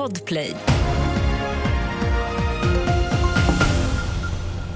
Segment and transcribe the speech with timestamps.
[0.00, 0.54] Podplay.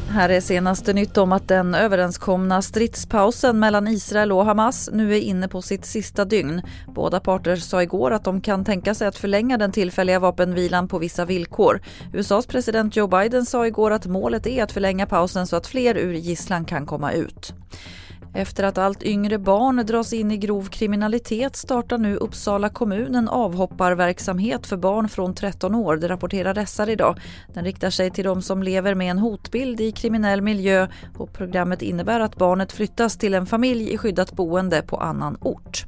[0.09, 5.21] Här är senaste nytt om att den överenskomna stridspausen mellan Israel och Hamas nu är
[5.21, 6.63] inne på sitt sista dygn.
[6.95, 10.99] Båda parter sa igår att de kan tänka sig att förlänga den tillfälliga vapenvilan på
[10.99, 11.81] vissa villkor.
[12.13, 15.97] USAs president Joe Biden sa igår att målet är att förlänga pausen så att fler
[15.97, 17.55] ur gisslan kan komma ut.
[18.37, 23.29] Efter att allt yngre barn dras in i grov kriminalitet startar nu Uppsala kommun en
[23.29, 27.21] avhopparverksamhet för barn från 13 år, det rapporterar SR idag.
[27.55, 30.89] Den riktar sig till de som lever med en hotbild i kriminell miljö
[31.19, 35.84] och programmet innebär att barnet flyttas till en familj i skyddat boende på annan ort.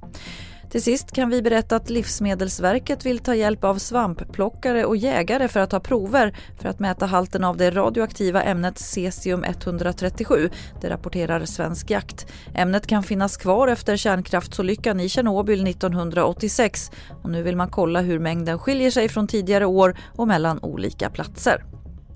[0.76, 5.60] Till sist kan vi berätta att Livsmedelsverket vill ta hjälp av svampplockare och jägare för
[5.60, 10.50] att ta prover för att mäta halten av det radioaktiva ämnet cesium-137.
[10.80, 12.26] Det rapporterar Svensk Jakt.
[12.54, 16.90] Ämnet kan finnas kvar efter kärnkraftsolyckan i Tjernobyl 1986
[17.22, 21.10] och nu vill man kolla hur mängden skiljer sig från tidigare år och mellan olika
[21.10, 21.64] platser.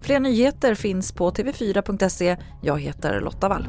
[0.02, 2.36] Fler nyheter finns på tv4.se.
[2.62, 3.68] Jag heter Lotta Wall.